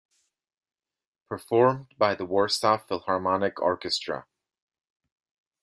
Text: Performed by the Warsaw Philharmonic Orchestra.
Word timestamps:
Performed 1.29 1.93
by 1.95 2.15
the 2.15 2.25
Warsaw 2.25 2.79
Philharmonic 2.79 3.61
Orchestra. 3.61 4.25